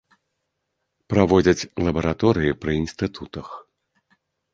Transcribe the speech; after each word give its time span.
Праводзяць 1.13 1.67
лабараторыі 1.87 2.55
пры 2.65 2.71
інстытутах. 2.81 3.47